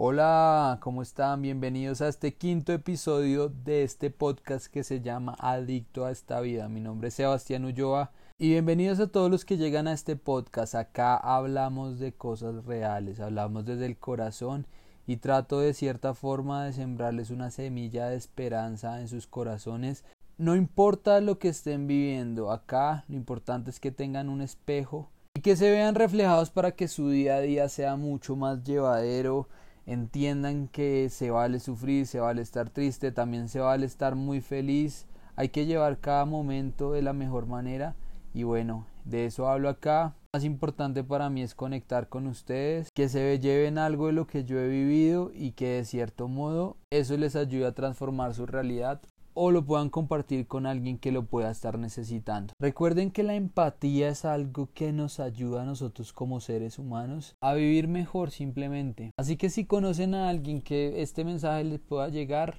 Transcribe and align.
Hola, 0.00 0.78
¿cómo 0.80 1.02
están? 1.02 1.42
Bienvenidos 1.42 2.02
a 2.02 2.06
este 2.06 2.32
quinto 2.32 2.72
episodio 2.72 3.48
de 3.48 3.82
este 3.82 4.10
podcast 4.10 4.68
que 4.68 4.84
se 4.84 5.00
llama 5.00 5.34
Adicto 5.40 6.04
a 6.04 6.12
esta 6.12 6.40
vida. 6.40 6.68
Mi 6.68 6.78
nombre 6.78 7.08
es 7.08 7.14
Sebastián 7.14 7.64
Ulloa 7.64 8.12
y 8.38 8.50
bienvenidos 8.50 9.00
a 9.00 9.08
todos 9.08 9.28
los 9.28 9.44
que 9.44 9.56
llegan 9.56 9.88
a 9.88 9.92
este 9.92 10.14
podcast. 10.14 10.76
Acá 10.76 11.16
hablamos 11.16 11.98
de 11.98 12.12
cosas 12.12 12.64
reales, 12.64 13.18
hablamos 13.18 13.64
desde 13.64 13.86
el 13.86 13.98
corazón 13.98 14.68
y 15.04 15.16
trato 15.16 15.58
de 15.58 15.74
cierta 15.74 16.14
forma 16.14 16.64
de 16.64 16.74
sembrarles 16.74 17.30
una 17.30 17.50
semilla 17.50 18.08
de 18.08 18.18
esperanza 18.18 19.00
en 19.00 19.08
sus 19.08 19.26
corazones. 19.26 20.04
No 20.36 20.54
importa 20.54 21.20
lo 21.20 21.40
que 21.40 21.48
estén 21.48 21.88
viviendo, 21.88 22.52
acá 22.52 23.04
lo 23.08 23.16
importante 23.16 23.70
es 23.70 23.80
que 23.80 23.90
tengan 23.90 24.28
un 24.28 24.42
espejo 24.42 25.10
y 25.34 25.40
que 25.40 25.56
se 25.56 25.68
vean 25.72 25.96
reflejados 25.96 26.50
para 26.50 26.70
que 26.76 26.86
su 26.86 27.10
día 27.10 27.34
a 27.34 27.40
día 27.40 27.68
sea 27.68 27.96
mucho 27.96 28.36
más 28.36 28.62
llevadero, 28.62 29.48
entiendan 29.88 30.68
que 30.68 31.08
se 31.08 31.30
vale 31.30 31.60
sufrir, 31.60 32.06
se 32.06 32.20
vale 32.20 32.42
estar 32.42 32.68
triste, 32.68 33.10
también 33.10 33.48
se 33.48 33.58
vale 33.58 33.86
estar 33.86 34.14
muy 34.14 34.42
feliz, 34.42 35.06
hay 35.34 35.48
que 35.48 35.64
llevar 35.64 35.98
cada 35.98 36.26
momento 36.26 36.92
de 36.92 37.00
la 37.00 37.14
mejor 37.14 37.46
manera 37.46 37.96
y 38.34 38.42
bueno, 38.42 38.86
de 39.06 39.24
eso 39.24 39.48
hablo 39.48 39.70
acá. 39.70 40.14
Más 40.34 40.44
importante 40.44 41.02
para 41.02 41.30
mí 41.30 41.40
es 41.42 41.54
conectar 41.54 42.10
con 42.10 42.26
ustedes, 42.26 42.90
que 42.94 43.08
se 43.08 43.38
lleven 43.38 43.78
algo 43.78 44.08
de 44.08 44.12
lo 44.12 44.26
que 44.26 44.44
yo 44.44 44.58
he 44.58 44.68
vivido 44.68 45.30
y 45.34 45.52
que 45.52 45.68
de 45.68 45.84
cierto 45.86 46.28
modo 46.28 46.76
eso 46.90 47.16
les 47.16 47.34
ayude 47.34 47.64
a 47.64 47.72
transformar 47.72 48.34
su 48.34 48.44
realidad 48.44 49.00
o 49.40 49.52
lo 49.52 49.64
puedan 49.64 49.88
compartir 49.88 50.48
con 50.48 50.66
alguien 50.66 50.98
que 50.98 51.12
lo 51.12 51.26
pueda 51.26 51.52
estar 51.52 51.78
necesitando. 51.78 52.52
Recuerden 52.58 53.12
que 53.12 53.22
la 53.22 53.36
empatía 53.36 54.08
es 54.08 54.24
algo 54.24 54.68
que 54.74 54.92
nos 54.92 55.20
ayuda 55.20 55.62
a 55.62 55.64
nosotros 55.64 56.12
como 56.12 56.40
seres 56.40 56.76
humanos 56.76 57.36
a 57.40 57.54
vivir 57.54 57.86
mejor 57.86 58.32
simplemente. 58.32 59.12
Así 59.16 59.36
que 59.36 59.48
si 59.48 59.64
conocen 59.64 60.16
a 60.16 60.28
alguien 60.28 60.60
que 60.60 61.02
este 61.02 61.24
mensaje 61.24 61.62
les 61.62 61.78
pueda 61.78 62.08
llegar, 62.08 62.58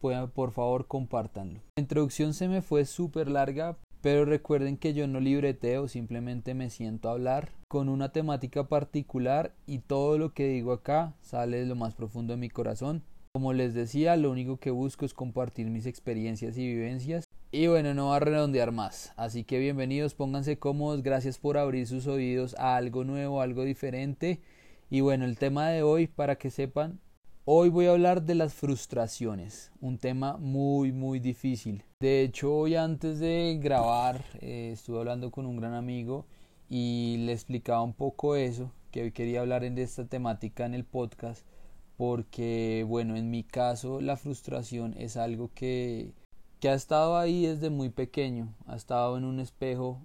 por 0.00 0.52
favor 0.52 0.86
compártanlo. 0.86 1.60
La 1.76 1.82
introducción 1.82 2.34
se 2.34 2.46
me 2.46 2.62
fue 2.62 2.84
súper 2.84 3.28
larga, 3.28 3.76
pero 4.00 4.24
recuerden 4.24 4.76
que 4.76 4.94
yo 4.94 5.08
no 5.08 5.18
libreteo, 5.18 5.88
simplemente 5.88 6.54
me 6.54 6.70
siento 6.70 7.08
hablar 7.08 7.50
con 7.66 7.88
una 7.88 8.12
temática 8.12 8.68
particular 8.68 9.54
y 9.66 9.78
todo 9.78 10.18
lo 10.18 10.34
que 10.34 10.46
digo 10.46 10.72
acá 10.72 11.14
sale 11.20 11.58
de 11.58 11.66
lo 11.66 11.74
más 11.74 11.94
profundo 11.94 12.32
de 12.32 12.36
mi 12.36 12.48
corazón 12.48 13.02
como 13.32 13.54
les 13.54 13.72
decía, 13.72 14.14
lo 14.16 14.30
único 14.30 14.58
que 14.58 14.70
busco 14.70 15.06
es 15.06 15.14
compartir 15.14 15.70
mis 15.70 15.86
experiencias 15.86 16.58
y 16.58 16.66
vivencias. 16.66 17.24
Y 17.50 17.66
bueno, 17.66 17.94
no 17.94 18.08
va 18.08 18.16
a 18.16 18.20
redondear 18.20 18.72
más. 18.72 19.14
Así 19.16 19.42
que 19.42 19.58
bienvenidos, 19.58 20.12
pónganse 20.12 20.58
cómodos, 20.58 21.02
gracias 21.02 21.38
por 21.38 21.56
abrir 21.56 21.86
sus 21.86 22.06
oídos 22.06 22.54
a 22.58 22.76
algo 22.76 23.04
nuevo, 23.04 23.40
algo 23.40 23.64
diferente. 23.64 24.42
Y 24.90 25.00
bueno, 25.00 25.24
el 25.24 25.38
tema 25.38 25.70
de 25.70 25.82
hoy, 25.82 26.08
para 26.08 26.36
que 26.36 26.50
sepan, 26.50 27.00
hoy 27.46 27.70
voy 27.70 27.86
a 27.86 27.92
hablar 27.92 28.22
de 28.22 28.34
las 28.34 28.52
frustraciones, 28.52 29.72
un 29.80 29.96
tema 29.96 30.36
muy, 30.36 30.92
muy 30.92 31.18
difícil. 31.18 31.84
De 32.00 32.20
hecho, 32.20 32.54
hoy 32.54 32.74
antes 32.74 33.18
de 33.18 33.58
grabar, 33.62 34.26
eh, 34.40 34.72
estuve 34.74 34.98
hablando 34.98 35.30
con 35.30 35.46
un 35.46 35.56
gran 35.56 35.72
amigo 35.72 36.26
y 36.68 37.16
le 37.24 37.32
explicaba 37.32 37.80
un 37.80 37.94
poco 37.94 38.36
eso, 38.36 38.72
que 38.90 39.04
hoy 39.04 39.12
quería 39.12 39.40
hablar 39.40 39.64
en 39.64 39.78
esta 39.78 40.04
temática 40.04 40.66
en 40.66 40.74
el 40.74 40.84
podcast 40.84 41.46
porque 41.96 42.84
bueno, 42.88 43.16
en 43.16 43.30
mi 43.30 43.42
caso 43.42 44.00
la 44.00 44.16
frustración 44.16 44.94
es 44.98 45.16
algo 45.16 45.50
que, 45.54 46.12
que 46.60 46.68
ha 46.68 46.74
estado 46.74 47.16
ahí 47.16 47.46
desde 47.46 47.70
muy 47.70 47.90
pequeño, 47.90 48.54
ha 48.66 48.76
estado 48.76 49.18
en 49.18 49.24
un 49.24 49.40
espejo 49.40 50.00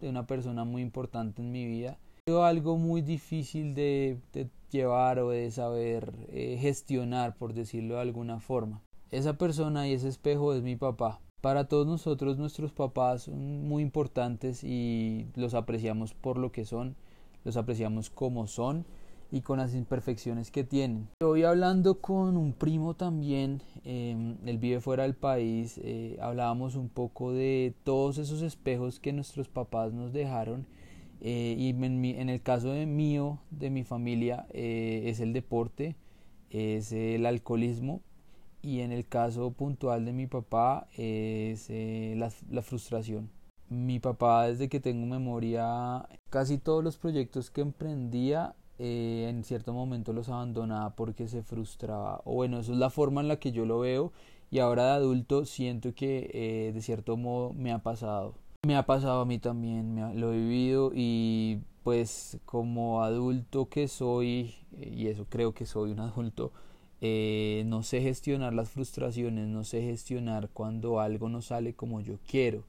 de 0.00 0.08
una 0.08 0.26
persona 0.26 0.64
muy 0.64 0.82
importante 0.82 1.40
en 1.40 1.52
mi 1.52 1.66
vida. 1.66 1.98
Es 2.26 2.34
algo 2.34 2.76
muy 2.76 3.02
difícil 3.02 3.74
de, 3.74 4.18
llevar 4.70 5.18
o 5.18 5.30
de 5.30 5.50
saber 5.50 6.12
eh, 6.28 6.58
gestionar, 6.60 7.34
por 7.36 7.52
decirlo 7.52 7.94
de 7.94 8.00
alguna 8.00 8.40
forma. 8.40 8.82
Esa 9.10 9.38
persona 9.38 9.88
y 9.88 9.92
ese 9.92 10.08
espejo 10.08 10.54
es 10.54 10.62
mi 10.62 10.76
papá. 10.76 11.20
Para 11.40 11.66
todos 11.66 11.86
nosotros 11.86 12.38
nuestros 12.38 12.72
papás 12.72 13.22
son 13.22 13.66
muy 13.66 13.82
importantes 13.82 14.62
y 14.62 15.26
los 15.34 15.54
apreciamos 15.54 16.14
por 16.14 16.38
lo 16.38 16.52
que 16.52 16.64
son, 16.64 16.94
los 17.44 17.56
apreciamos 17.56 18.10
como 18.10 18.46
son 18.46 18.86
y 19.32 19.40
con 19.40 19.58
las 19.58 19.74
imperfecciones 19.74 20.50
que 20.50 20.62
tienen. 20.62 21.08
Hoy 21.22 21.42
hablando 21.42 22.00
con 22.00 22.36
un 22.36 22.52
primo 22.52 22.94
también, 22.94 23.62
eh, 23.82 24.36
él 24.44 24.58
vive 24.58 24.80
fuera 24.80 25.04
del 25.04 25.14
país, 25.14 25.80
eh, 25.82 26.18
hablábamos 26.20 26.76
un 26.76 26.90
poco 26.90 27.32
de 27.32 27.74
todos 27.82 28.18
esos 28.18 28.42
espejos 28.42 29.00
que 29.00 29.14
nuestros 29.14 29.48
papás 29.48 29.94
nos 29.94 30.12
dejaron 30.12 30.66
eh, 31.22 31.54
y 31.58 31.70
en, 31.70 32.28
el 32.28 32.42
caso 32.42 32.72
de 32.72 32.84
mío, 32.84 33.38
de 33.50 33.70
mi 33.70 33.84
familia, 33.84 34.46
eh, 34.50 35.04
es 35.06 35.18
el 35.18 35.32
deporte, 35.32 35.96
es 36.50 36.92
el 36.92 37.24
alcoholismo 37.24 38.02
y 38.60 38.80
en 38.80 38.92
el 38.92 39.06
caso 39.06 39.50
puntual 39.52 40.04
de 40.04 40.12
mi 40.12 40.26
papá 40.26 40.88
es 40.98 41.70
la, 41.70 42.30
la 42.50 42.62
frustración. 42.62 43.30
Mi 43.70 43.98
papá 43.98 44.48
desde 44.48 44.68
que 44.68 44.80
tengo 44.80 45.06
memoria, 45.06 46.06
casi 46.28 46.58
todos 46.58 46.84
los 46.84 46.98
proyectos 46.98 47.50
que 47.50 47.62
emprendía 47.62 48.54
eh, 48.84 49.28
en 49.28 49.44
cierto 49.44 49.72
momento 49.72 50.12
los 50.12 50.28
abandonaba 50.28 50.96
porque 50.96 51.28
se 51.28 51.44
frustraba. 51.44 52.20
O 52.24 52.34
bueno, 52.34 52.58
eso 52.58 52.72
es 52.72 52.78
la 52.78 52.90
forma 52.90 53.20
en 53.20 53.28
la 53.28 53.36
que 53.36 53.52
yo 53.52 53.64
lo 53.64 53.78
veo 53.78 54.12
y 54.50 54.58
ahora 54.58 54.86
de 54.86 54.90
adulto 54.94 55.44
siento 55.44 55.94
que 55.94 56.30
eh, 56.34 56.72
de 56.72 56.82
cierto 56.82 57.16
modo 57.16 57.52
me 57.52 57.70
ha 57.70 57.78
pasado. 57.78 58.34
Me 58.66 58.74
ha 58.74 58.84
pasado 58.84 59.20
a 59.20 59.24
mí 59.24 59.38
también, 59.38 59.94
me 59.94 60.14
lo 60.16 60.32
he 60.32 60.36
vivido 60.36 60.90
y 60.92 61.60
pues 61.84 62.38
como 62.44 63.04
adulto 63.04 63.68
que 63.68 63.86
soy, 63.86 64.52
eh, 64.72 64.92
y 64.92 65.06
eso 65.06 65.26
creo 65.30 65.54
que 65.54 65.64
soy 65.64 65.92
un 65.92 66.00
adulto, 66.00 66.50
no 67.00 67.82
sé 67.84 68.00
gestionar 68.00 68.52
las 68.52 68.70
frustraciones, 68.70 69.46
no 69.46 69.62
sé 69.62 69.82
gestionar 69.82 70.48
cuando 70.52 70.98
algo 70.98 71.28
no 71.28 71.40
sale 71.40 71.74
como 71.74 72.00
yo 72.00 72.18
quiero, 72.28 72.64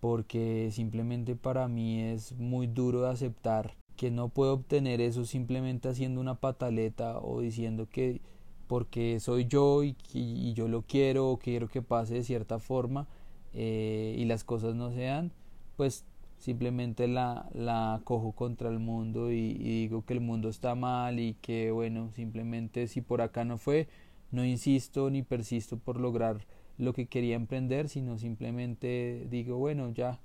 porque 0.00 0.70
simplemente 0.72 1.36
para 1.36 1.68
mí 1.68 2.00
es 2.00 2.32
muy 2.38 2.66
duro 2.66 3.02
de 3.02 3.10
aceptar 3.10 3.81
que 3.96 4.10
no 4.10 4.28
puedo 4.28 4.54
obtener 4.54 5.00
eso 5.00 5.24
simplemente 5.24 5.88
haciendo 5.88 6.20
una 6.20 6.36
pataleta 6.36 7.18
o 7.18 7.40
diciendo 7.40 7.88
que 7.88 8.20
porque 8.66 9.20
soy 9.20 9.46
yo 9.46 9.84
y, 9.84 9.96
y 10.14 10.54
yo 10.54 10.68
lo 10.68 10.82
quiero 10.82 11.30
o 11.30 11.38
quiero 11.38 11.68
que 11.68 11.82
pase 11.82 12.14
de 12.14 12.24
cierta 12.24 12.58
forma 12.58 13.06
eh, 13.54 14.14
y 14.18 14.24
las 14.24 14.44
cosas 14.44 14.74
no 14.74 14.92
sean, 14.92 15.30
pues 15.76 16.04
simplemente 16.38 17.06
la, 17.06 17.48
la 17.52 18.00
cojo 18.04 18.32
contra 18.32 18.70
el 18.70 18.78
mundo 18.78 19.30
y, 19.30 19.36
y, 19.36 19.82
digo 19.82 20.04
que 20.04 20.14
el 20.14 20.20
mundo 20.20 20.48
está 20.48 20.74
mal 20.74 21.20
y 21.20 21.34
que 21.34 21.70
bueno, 21.70 22.10
simplemente 22.12 22.88
si 22.88 23.00
por 23.00 23.20
acá 23.20 23.44
no 23.44 23.58
fue, 23.58 23.88
no 24.30 24.44
insisto 24.44 25.10
ni 25.10 25.22
persisto 25.22 25.76
por 25.78 26.00
lograr 26.00 26.46
lo 26.78 26.94
que 26.94 27.06
quería 27.06 27.36
emprender, 27.36 27.88
sino 27.88 28.18
simplemente 28.18 29.26
digo, 29.30 29.58
bueno, 29.58 29.90
ya 29.92 30.18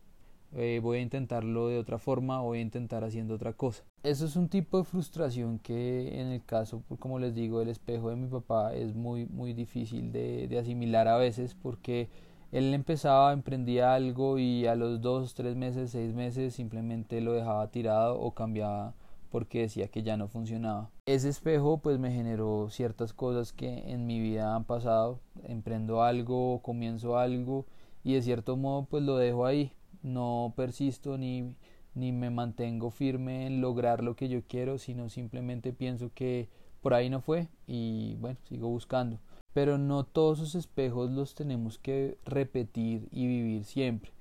eh, 0.55 0.79
voy 0.81 0.99
a 0.99 1.01
intentarlo 1.01 1.67
de 1.67 1.77
otra 1.77 1.97
forma 1.97 2.41
voy 2.41 2.59
a 2.59 2.61
intentar 2.61 3.03
haciendo 3.03 3.35
otra 3.35 3.53
cosa. 3.53 3.83
Eso 4.03 4.25
es 4.25 4.35
un 4.35 4.47
tipo 4.47 4.77
de 4.77 4.83
frustración 4.83 5.59
que 5.59 6.21
en 6.21 6.27
el 6.27 6.43
caso, 6.43 6.83
como 6.99 7.19
les 7.19 7.35
digo, 7.35 7.59
del 7.59 7.69
espejo 7.69 8.09
de 8.09 8.15
mi 8.15 8.27
papá 8.27 8.73
es 8.73 8.95
muy, 8.95 9.25
muy 9.25 9.53
difícil 9.53 10.11
de, 10.11 10.47
de 10.47 10.59
asimilar 10.59 11.07
a 11.07 11.17
veces 11.17 11.55
porque 11.55 12.09
él 12.51 12.73
empezaba, 12.73 13.33
emprendía 13.33 13.93
algo 13.93 14.39
y 14.39 14.67
a 14.67 14.75
los 14.75 15.01
dos, 15.01 15.33
tres 15.33 15.55
meses, 15.55 15.91
seis 15.91 16.13
meses 16.13 16.53
simplemente 16.53 17.19
lo 17.19 17.33
dejaba 17.33 17.69
tirado 17.69 18.19
o 18.19 18.31
cambiaba 18.31 18.93
porque 19.29 19.61
decía 19.61 19.89
que 19.89 20.03
ya 20.03 20.15
no 20.15 20.29
funcionaba. 20.29 20.89
Ese 21.05 21.27
espejo 21.27 21.79
pues 21.79 21.99
me 21.99 22.11
generó 22.11 22.69
ciertas 22.69 23.11
cosas 23.11 23.51
que 23.51 23.91
en 23.91 24.07
mi 24.07 24.21
vida 24.21 24.55
han 24.55 24.63
pasado. 24.63 25.19
Emprendo 25.43 26.03
algo, 26.03 26.61
comienzo 26.61 27.17
algo 27.17 27.65
y 28.05 28.13
de 28.13 28.21
cierto 28.21 28.55
modo 28.55 28.85
pues 28.85 29.03
lo 29.03 29.17
dejo 29.17 29.45
ahí 29.45 29.73
no 30.07 30.53
persisto 30.55 31.17
ni, 31.17 31.55
ni 31.93 32.11
me 32.11 32.29
mantengo 32.29 32.89
firme 32.89 33.47
en 33.47 33.61
lograr 33.61 34.03
lo 34.03 34.15
que 34.15 34.29
yo 34.29 34.41
quiero, 34.47 34.77
sino 34.77 35.09
simplemente 35.09 35.73
pienso 35.73 36.11
que 36.13 36.49
por 36.81 36.93
ahí 36.93 37.09
no 37.09 37.21
fue 37.21 37.49
y 37.67 38.15
bueno, 38.15 38.37
sigo 38.47 38.69
buscando. 38.69 39.19
Pero 39.53 39.77
no 39.77 40.03
todos 40.03 40.39
esos 40.39 40.55
espejos 40.55 41.11
los 41.11 41.35
tenemos 41.35 41.79
que 41.79 42.17
repetir 42.25 43.07
y 43.11 43.27
vivir 43.27 43.63
siempre. 43.63 44.11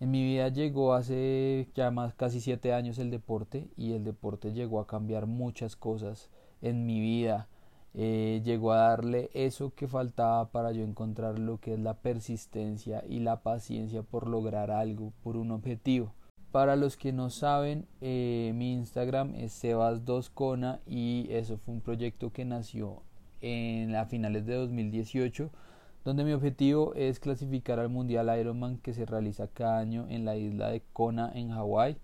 En 0.00 0.10
mi 0.10 0.24
vida 0.24 0.48
llegó 0.48 0.94
hace 0.94 1.68
ya 1.74 1.92
más 1.92 2.14
casi 2.14 2.40
siete 2.40 2.72
años 2.72 2.98
el 2.98 3.10
deporte 3.10 3.68
y 3.76 3.92
el 3.92 4.02
deporte 4.02 4.52
llegó 4.52 4.80
a 4.80 4.86
cambiar 4.86 5.26
muchas 5.26 5.76
cosas 5.76 6.28
en 6.60 6.86
mi 6.86 7.00
vida 7.00 7.48
eh, 7.94 8.40
llegó 8.44 8.72
a 8.72 8.88
darle 8.88 9.30
eso 9.34 9.72
que 9.74 9.88
faltaba 9.88 10.50
para 10.50 10.72
yo 10.72 10.82
encontrar 10.82 11.38
lo 11.38 11.58
que 11.58 11.74
es 11.74 11.80
la 11.80 11.94
persistencia 11.94 13.04
y 13.08 13.20
la 13.20 13.42
paciencia 13.42 14.02
por 14.02 14.28
lograr 14.28 14.70
algo, 14.70 15.12
por 15.22 15.36
un 15.36 15.50
objetivo. 15.50 16.14
Para 16.50 16.76
los 16.76 16.96
que 16.96 17.12
no 17.12 17.30
saben, 17.30 17.86
eh, 18.00 18.52
mi 18.54 18.72
Instagram 18.72 19.34
es 19.34 19.64
Sebas2Cona 19.64 20.80
y 20.86 21.26
eso 21.30 21.56
fue 21.56 21.74
un 21.74 21.80
proyecto 21.80 22.30
que 22.30 22.44
nació 22.44 23.02
en 23.40 23.94
a 23.96 24.06
finales 24.06 24.46
de 24.46 24.54
2018 24.54 25.50
donde 26.04 26.24
mi 26.24 26.32
objetivo 26.32 26.94
es 26.94 27.20
clasificar 27.20 27.78
al 27.78 27.88
Mundial 27.88 28.30
Ironman 28.38 28.78
que 28.78 28.92
se 28.92 29.06
realiza 29.06 29.46
cada 29.46 29.78
año 29.78 30.06
en 30.08 30.24
la 30.24 30.36
isla 30.36 30.68
de 30.68 30.82
Kona 30.92 31.30
en 31.34 31.50
Hawái. 31.50 31.96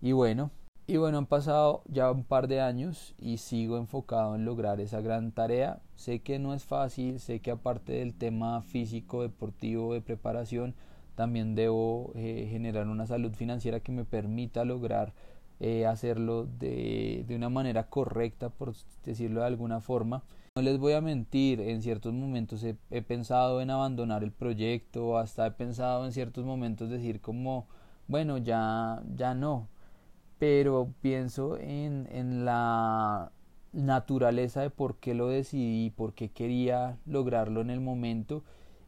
Y 0.00 0.12
bueno, 0.12 0.50
Y 0.86 0.98
bueno, 0.98 1.16
han 1.16 1.26
pasado 1.26 1.82
ya 1.88 2.10
un 2.10 2.24
par 2.24 2.46
de 2.46 2.60
años 2.60 3.14
y 3.18 3.38
sigo 3.38 3.78
enfocado 3.78 4.34
en 4.34 4.44
lograr 4.44 4.80
esa 4.80 5.00
gran 5.00 5.32
tarea. 5.32 5.80
Sé 5.96 6.20
que 6.20 6.38
no 6.38 6.52
es 6.52 6.64
fácil, 6.64 7.20
sé 7.20 7.40
que 7.40 7.50
aparte 7.50 7.94
del 7.94 8.12
tema 8.12 8.60
físico, 8.60 9.22
deportivo, 9.22 9.94
de 9.94 10.02
preparación, 10.02 10.74
también 11.14 11.54
debo 11.54 12.12
eh, 12.16 12.48
generar 12.50 12.86
una 12.88 13.06
salud 13.06 13.32
financiera 13.32 13.80
que 13.80 13.92
me 13.92 14.04
permita 14.04 14.66
lograr 14.66 15.14
eh, 15.60 15.86
hacerlo 15.86 16.46
de, 16.58 17.24
de 17.26 17.36
una 17.36 17.48
manera 17.48 17.84
correcta, 17.88 18.50
por 18.50 18.74
decirlo 19.06 19.40
de 19.40 19.46
alguna 19.46 19.80
forma. 19.80 20.22
No 20.56 20.62
les 20.62 20.78
voy 20.78 20.92
a 20.92 21.00
mentir, 21.00 21.60
en 21.62 21.80
ciertos 21.80 22.12
momentos 22.12 22.62
he, 22.62 22.76
he, 22.90 23.00
pensado 23.00 23.62
en 23.62 23.70
abandonar 23.70 24.22
el 24.22 24.32
proyecto, 24.32 25.16
hasta 25.16 25.46
he 25.46 25.50
pensado 25.52 26.04
en 26.04 26.12
ciertos 26.12 26.44
momentos 26.44 26.90
decir 26.90 27.22
como, 27.22 27.66
bueno, 28.06 28.36
ya, 28.38 29.02
ya 29.16 29.34
no, 29.34 29.68
pero 30.44 30.92
pienso 31.00 31.56
en, 31.56 32.06
en 32.12 32.44
la 32.44 33.32
naturaleza 33.72 34.60
de 34.60 34.68
por 34.68 34.96
qué 34.96 35.14
lo 35.14 35.28
decidí, 35.28 35.88
por 35.88 36.12
qué 36.12 36.28
quería 36.28 36.98
lograrlo 37.06 37.62
en 37.62 37.70
el 37.70 37.80
momento 37.80 38.44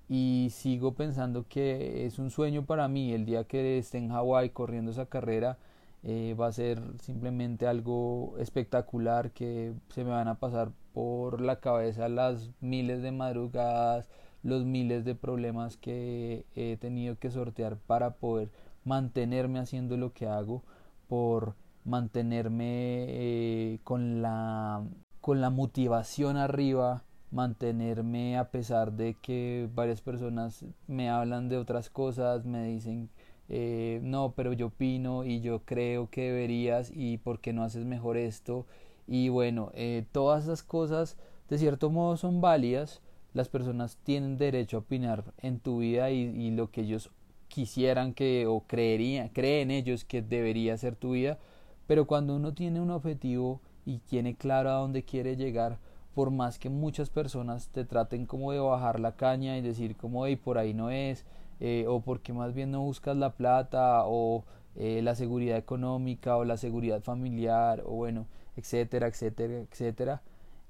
y 0.06 0.48
sigo 0.52 0.92
pensando 0.92 1.46
que 1.48 2.04
es 2.04 2.18
un 2.18 2.30
sueño 2.30 2.66
para 2.66 2.88
mí 2.88 3.14
el 3.14 3.24
día 3.24 3.44
que 3.44 3.78
esté 3.78 3.96
en 3.96 4.10
Hawái 4.10 4.50
corriendo 4.50 4.90
esa 4.90 5.06
carrera 5.06 5.56
eh, 6.02 6.36
va 6.38 6.48
a 6.48 6.52
ser 6.52 6.78
simplemente 7.00 7.66
algo 7.66 8.34
espectacular 8.38 9.30
que 9.30 9.72
se 9.88 10.04
me 10.04 10.10
van 10.10 10.28
a 10.28 10.38
pasar 10.38 10.72
por 10.92 11.40
la 11.40 11.60
cabeza 11.60 12.10
las 12.10 12.50
miles 12.60 13.00
de 13.00 13.12
madrugadas 13.12 14.10
los 14.42 14.66
miles 14.66 15.06
de 15.06 15.14
problemas 15.14 15.78
que 15.78 16.44
he 16.54 16.76
tenido 16.76 17.18
que 17.18 17.30
sortear 17.30 17.78
para 17.78 18.10
poder 18.16 18.50
mantenerme 18.84 19.58
haciendo 19.58 19.96
lo 19.96 20.12
que 20.12 20.26
hago 20.26 20.62
por 21.08 21.54
mantenerme 21.84 23.04
eh, 23.08 23.78
con 23.84 24.22
la 24.22 24.84
con 25.20 25.40
la 25.40 25.50
motivación 25.50 26.36
arriba 26.36 27.04
mantenerme 27.30 28.38
a 28.38 28.50
pesar 28.50 28.92
de 28.92 29.14
que 29.14 29.68
varias 29.74 30.00
personas 30.00 30.64
me 30.86 31.10
hablan 31.10 31.48
de 31.48 31.58
otras 31.58 31.90
cosas 31.90 32.44
me 32.44 32.64
dicen 32.64 33.08
eh, 33.48 34.00
no 34.02 34.34
pero 34.36 34.52
yo 34.52 34.66
opino 34.66 35.24
y 35.24 35.40
yo 35.40 35.62
creo 35.64 36.10
que 36.10 36.22
deberías 36.32 36.90
y 36.94 37.18
por 37.18 37.40
qué 37.40 37.52
no 37.52 37.62
haces 37.62 37.84
mejor 37.84 38.16
esto 38.16 38.66
y 39.06 39.28
bueno 39.28 39.70
eh, 39.74 40.04
todas 40.12 40.44
esas 40.44 40.62
cosas 40.62 41.16
de 41.48 41.58
cierto 41.58 41.90
modo 41.90 42.16
son 42.16 42.40
válidas. 42.40 43.00
Las 43.32 43.48
personas 43.48 43.98
tienen 44.02 44.38
derecho 44.38 44.78
a 44.78 44.80
opinar 44.80 45.24
en 45.38 45.60
tu 45.60 45.78
vida 45.78 46.10
y, 46.10 46.22
y 46.22 46.50
lo 46.50 46.70
que 46.70 46.80
ellos 46.82 47.10
quisieran 47.56 48.12
que 48.12 48.46
o 48.46 48.64
creerían, 48.66 49.30
creen 49.30 49.70
ellos 49.70 50.04
que 50.04 50.20
debería 50.20 50.76
ser 50.76 50.94
tu 50.94 51.12
vida, 51.12 51.38
pero 51.86 52.06
cuando 52.06 52.36
uno 52.36 52.52
tiene 52.52 52.82
un 52.82 52.90
objetivo 52.90 53.62
y 53.86 53.96
tiene 54.00 54.36
claro 54.36 54.68
a 54.68 54.74
dónde 54.74 55.04
quiere 55.04 55.36
llegar, 55.36 55.78
por 56.14 56.30
más 56.30 56.58
que 56.58 56.68
muchas 56.68 57.08
personas 57.08 57.68
te 57.68 57.86
traten 57.86 58.26
como 58.26 58.52
de 58.52 58.58
bajar 58.58 59.00
la 59.00 59.16
caña 59.16 59.56
y 59.56 59.62
decir 59.62 59.96
como 59.96 60.26
hey 60.26 60.36
por 60.36 60.58
ahí 60.58 60.74
no 60.74 60.90
es, 60.90 61.24
eh, 61.60 61.86
o 61.88 62.00
porque 62.00 62.34
más 62.34 62.52
bien 62.52 62.72
no 62.72 62.82
buscas 62.82 63.16
la 63.16 63.32
plata 63.32 64.02
o 64.04 64.44
eh, 64.74 65.00
la 65.02 65.14
seguridad 65.14 65.56
económica 65.56 66.36
o 66.36 66.44
la 66.44 66.58
seguridad 66.58 67.00
familiar 67.00 67.82
o 67.86 67.92
bueno, 67.92 68.26
etcétera, 68.56 69.06
etcétera, 69.06 69.60
etcétera. 69.60 70.20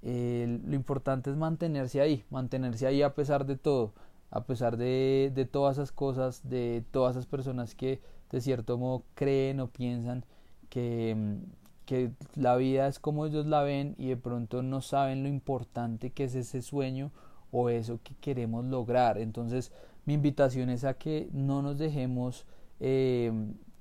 Eh, 0.03 0.61
lo 0.65 0.77
importante 0.77 1.31
es 1.31 1.37
mantenerse 1.37 2.01
ahí, 2.01 2.23
mantenerse 2.31 2.87
ahí 2.87 3.03
a 3.03 3.17
pesar 3.17 3.45
de 3.45 3.57
todo 3.57 3.93
a 4.31 4.45
pesar 4.45 4.77
de, 4.77 5.33
de 5.35 5.45
todas 5.45 5.77
esas 5.79 5.93
cosas, 5.93 6.49
de 6.49 6.85
todas 6.91 7.17
esas 7.17 7.27
personas 7.27 7.75
que 7.75 8.01
de 8.31 8.41
cierto 8.41 8.79
modo 8.79 9.05
creen 9.15 9.61
o 9.61 9.69
piensan 9.69 10.25
que, 10.69 11.15
mm, 11.17 11.37
que 11.87 12.11
la 12.35 12.57
vida 12.57 12.89
es 12.89 12.99
como 12.99 13.27
ellos 13.27 13.47
la 13.47 13.63
ven 13.63 13.95
y 13.99 14.09
de 14.09 14.17
pronto 14.17 14.63
no 14.63 14.81
saben 14.81 15.23
lo 15.23 15.29
importante 15.29 16.11
que 16.11 16.25
es 16.25 16.35
ese 16.35 16.63
sueño 16.63 17.13
o 17.53 17.71
eso 17.71 18.01
que 18.03 18.15
queremos 18.17 18.65
lograr. 18.65 19.19
Entonces 19.19 19.73
mi 20.05 20.15
invitación 20.15 20.71
es 20.71 20.85
a 20.85 20.95
que 20.95 21.29
no 21.33 21.63
nos 21.63 21.79
dejemos 21.79 22.47
eh, 22.81 23.33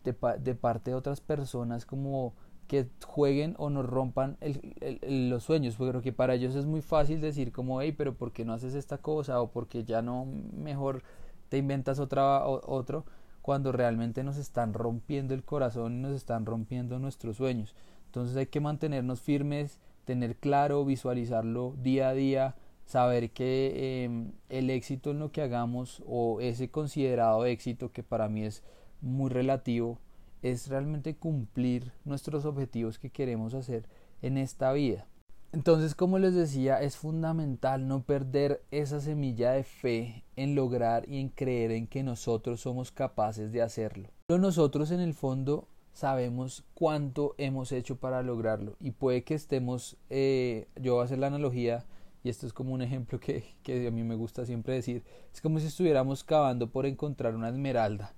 de, 0.03 0.15
de 0.39 0.55
parte 0.55 0.91
de 0.91 0.95
otras 0.95 1.21
personas 1.21 1.85
como 1.85 2.33
que 2.67 2.89
jueguen 3.05 3.55
o 3.57 3.69
nos 3.69 3.85
rompan 3.85 4.37
el, 4.41 5.29
los 5.29 5.43
sueños, 5.43 5.75
creo 5.77 6.01
que 6.01 6.13
para 6.13 6.35
ellos 6.35 6.55
es 6.55 6.65
muy 6.65 6.81
fácil 6.81 7.21
decir 7.21 7.51
como, 7.51 7.81
hey, 7.81 7.91
pero 7.91 8.15
¿por 8.15 8.31
qué 8.31 8.45
no 8.45 8.53
haces 8.53 8.73
esta 8.73 8.97
cosa? 8.97 9.41
o 9.41 9.51
porque 9.51 9.83
ya 9.83 10.01
no 10.01 10.25
mejor 10.25 11.03
te 11.49 11.57
inventas 11.57 11.99
otra 11.99 12.45
otro 12.45 13.05
cuando 13.41 13.71
realmente 13.71 14.23
nos 14.23 14.37
están 14.37 14.73
rompiendo 14.73 15.35
el 15.35 15.43
corazón 15.43 15.93
y 15.93 16.01
nos 16.01 16.13
están 16.13 16.45
rompiendo 16.45 16.97
nuestros 16.97 17.37
sueños. 17.37 17.75
Entonces 18.07 18.35
hay 18.37 18.47
que 18.47 18.59
mantenernos 18.59 19.21
firmes, 19.21 19.79
tener 20.03 20.37
claro, 20.37 20.83
visualizarlo 20.83 21.75
día 21.77 22.09
a 22.09 22.13
día, 22.13 22.55
saber 22.85 23.31
que 23.31 24.03
em, 24.03 24.31
el 24.49 24.69
éxito 24.69 25.11
en 25.11 25.19
lo 25.19 25.31
que 25.31 25.41
hagamos 25.41 26.01
o 26.07 26.39
ese 26.41 26.69
considerado 26.71 27.45
éxito 27.45 27.91
que 27.91 28.03
para 28.03 28.29
mí 28.29 28.45
es 28.45 28.63
muy 29.01 29.29
relativo 29.29 29.99
es 30.45 30.67
realmente 30.67 31.15
cumplir 31.15 31.91
nuestros 32.03 32.45
objetivos 32.45 32.99
que 32.99 33.09
queremos 33.09 33.55
hacer 33.55 33.89
en 34.21 34.37
esta 34.37 34.71
vida. 34.73 35.07
Entonces, 35.51 35.95
como 35.95 36.19
les 36.19 36.35
decía, 36.35 36.81
es 36.81 36.97
fundamental 36.97 37.87
no 37.87 38.03
perder 38.03 38.61
esa 38.69 38.99
semilla 38.99 39.53
de 39.53 39.63
fe 39.63 40.23
en 40.35 40.53
lograr 40.53 41.09
y 41.09 41.19
en 41.19 41.29
creer 41.29 41.71
en 41.71 41.87
que 41.87 42.03
nosotros 42.03 42.61
somos 42.61 42.91
capaces 42.91 43.51
de 43.51 43.63
hacerlo. 43.63 44.09
Pero 44.27 44.39
nosotros 44.39 44.91
en 44.91 44.99
el 44.99 45.15
fondo 45.15 45.67
sabemos 45.93 46.63
cuánto 46.75 47.33
hemos 47.39 47.71
hecho 47.71 47.95
para 47.95 48.21
lograrlo 48.21 48.75
y 48.79 48.91
puede 48.91 49.23
que 49.23 49.33
estemos, 49.33 49.97
eh, 50.11 50.67
yo 50.79 50.93
voy 50.93 51.01
a 51.01 51.05
hacer 51.05 51.17
la 51.17 51.27
analogía 51.27 51.85
y 52.23 52.29
esto 52.29 52.45
es 52.45 52.53
como 52.53 52.71
un 52.73 52.83
ejemplo 52.83 53.19
que, 53.19 53.55
que 53.63 53.87
a 53.87 53.91
mí 53.91 54.03
me 54.03 54.15
gusta 54.15 54.45
siempre 54.45 54.75
decir, 54.75 55.03
es 55.33 55.41
como 55.41 55.57
si 55.59 55.67
estuviéramos 55.67 56.23
cavando 56.23 56.69
por 56.69 56.85
encontrar 56.85 57.33
una 57.33 57.49
esmeralda 57.49 58.13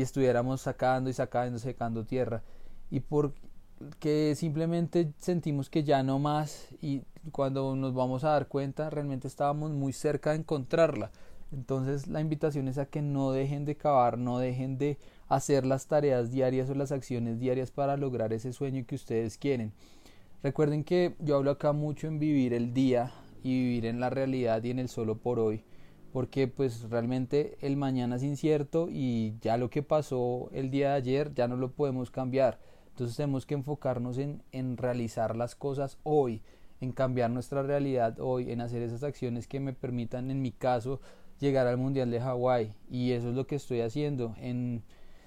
y 0.00 0.02
estuviéramos 0.02 0.62
sacando 0.62 1.10
y 1.10 1.12
sacando, 1.12 1.58
secando 1.58 2.06
tierra. 2.06 2.42
Y 2.90 3.00
porque 3.00 4.34
simplemente 4.34 5.12
sentimos 5.18 5.68
que 5.68 5.84
ya 5.84 6.02
no 6.02 6.18
más 6.18 6.68
y 6.80 7.02
cuando 7.32 7.76
nos 7.76 7.92
vamos 7.92 8.24
a 8.24 8.30
dar 8.30 8.48
cuenta 8.48 8.88
realmente 8.88 9.28
estábamos 9.28 9.72
muy 9.72 9.92
cerca 9.92 10.30
de 10.30 10.38
encontrarla. 10.38 11.10
Entonces 11.52 12.06
la 12.06 12.22
invitación 12.22 12.66
es 12.66 12.78
a 12.78 12.86
que 12.86 13.02
no 13.02 13.32
dejen 13.32 13.66
de 13.66 13.76
cavar, 13.76 14.16
no 14.16 14.38
dejen 14.38 14.78
de 14.78 14.96
hacer 15.28 15.66
las 15.66 15.86
tareas 15.86 16.30
diarias 16.30 16.70
o 16.70 16.74
las 16.74 16.92
acciones 16.92 17.38
diarias 17.38 17.70
para 17.70 17.98
lograr 17.98 18.32
ese 18.32 18.54
sueño 18.54 18.86
que 18.86 18.94
ustedes 18.94 19.36
quieren. 19.36 19.74
Recuerden 20.42 20.82
que 20.82 21.14
yo 21.18 21.36
hablo 21.36 21.50
acá 21.50 21.74
mucho 21.74 22.06
en 22.06 22.18
vivir 22.18 22.54
el 22.54 22.72
día 22.72 23.12
y 23.42 23.50
vivir 23.50 23.84
en 23.84 24.00
la 24.00 24.08
realidad 24.08 24.64
y 24.64 24.70
en 24.70 24.78
el 24.78 24.88
solo 24.88 25.18
por 25.18 25.38
hoy 25.38 25.62
porque 26.12 26.48
pues 26.48 26.88
realmente 26.90 27.56
el 27.60 27.76
mañana 27.76 28.16
es 28.16 28.22
incierto 28.22 28.88
y 28.90 29.34
ya 29.40 29.56
lo 29.56 29.70
que 29.70 29.82
pasó 29.82 30.50
el 30.52 30.70
día 30.70 30.90
de 30.90 30.96
ayer 30.96 31.34
ya 31.34 31.48
no 31.48 31.56
lo 31.56 31.72
podemos 31.72 32.10
cambiar. 32.10 32.58
Entonces 32.90 33.16
tenemos 33.16 33.46
que 33.46 33.54
enfocarnos 33.54 34.18
en, 34.18 34.42
en 34.52 34.76
realizar 34.76 35.36
las 35.36 35.54
cosas 35.54 35.98
hoy, 36.02 36.42
en 36.80 36.92
cambiar 36.92 37.30
nuestra 37.30 37.62
realidad 37.62 38.18
hoy, 38.20 38.50
en 38.50 38.60
hacer 38.60 38.82
esas 38.82 39.04
acciones 39.04 39.46
que 39.46 39.60
me 39.60 39.72
permitan, 39.72 40.30
en 40.30 40.42
mi 40.42 40.52
caso, 40.52 41.00
llegar 41.38 41.66
al 41.66 41.78
Mundial 41.78 42.10
de 42.10 42.20
Hawái. 42.20 42.74
Y 42.90 43.12
eso 43.12 43.30
es 43.30 43.34
lo 43.34 43.46
que 43.46 43.56
estoy 43.56 43.80
haciendo. 43.80 44.34
En 44.38 44.82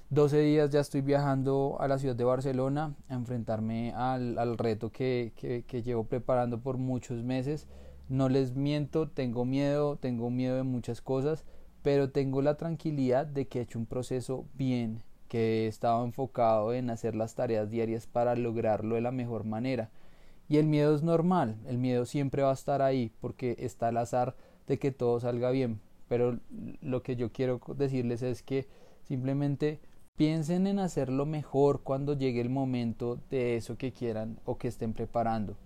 12 0.10 0.40
días 0.40 0.70
ya 0.70 0.82
estoy 0.82 1.02
viajando 1.02 1.78
a 1.80 1.88
la 1.88 1.98
ciudad 1.98 2.16
de 2.16 2.24
Barcelona 2.24 2.94
a 3.10 3.14
enfrentarme 3.16 3.94
al, 3.96 4.38
al 4.38 4.58
reto 4.58 4.92
que, 4.92 5.32
que, 5.36 5.64
que 5.64 5.82
llevo 5.82 6.04
preparando 6.04 6.60
por 6.60 6.78
muchos 6.78 7.24
meses 7.24 7.68
no 8.10 8.30
les 8.30 8.56
miento, 8.56 9.10
tengo 9.10 9.46
miedo, 9.46 9.98
tengo 9.98 10.30
miedo 10.30 10.56
de 10.56 10.64
muchas 10.64 11.02
cosas, 11.02 11.44
pero 11.82 12.12
tengo 12.12 12.42
la 12.42 12.56
tranquilidad 12.56 13.26
de 13.26 13.48
que 13.48 13.60
he 13.60 13.62
hecho 13.64 13.80
un 13.80 13.86
proceso 13.86 14.46
bien, 14.54 15.04
que 15.28 15.66
he 15.66 15.68
estado 15.68 16.04
enfocado 16.06 16.74
en 16.74 16.90
hacer 16.90 17.16
las 17.16 17.36
tareas 17.36 17.70
diarias 17.70 18.08
para 18.08 18.36
lograrlo 18.36 18.96
de 18.96 19.02
la 19.02 19.12
mejor 19.12 19.44
manera. 19.46 19.90
Y 20.48 20.58
el 20.58 20.68
miedo 20.68 20.96
es 20.96 21.04
normal, 21.04 21.58
el 21.68 21.78
miedo 21.78 22.06
siempre 22.06 22.44
va 22.44 22.52
a 22.52 22.54
estar 22.54 22.82
ahí 22.82 23.12
porque 23.20 23.56
está 23.60 23.88
al 23.88 23.98
azar 23.98 24.36
de 24.68 24.78
que 24.78 24.92
todo 24.92 25.20
salga 25.20 25.52
bien. 25.52 25.80
Pero 26.08 26.40
lo 26.82 27.02
que 27.02 27.16
yo 27.16 27.32
quiero 27.32 27.60
decirles 27.76 28.22
es 28.22 28.44
que 28.44 28.68
simplemente 29.04 29.80
piensen 30.16 30.68
en 30.68 30.80
hacerlo 30.80 31.26
mejor 31.26 31.82
cuando 31.82 32.14
llegue 32.14 32.42
el 32.42 32.50
momento 32.50 33.20
de 33.30 33.58
eso 33.58 33.78
que 33.78 33.94
quieran 33.94 34.40
o 34.46 34.58
que 34.58 34.68
estén 34.68 34.94
preparando. 34.94 35.58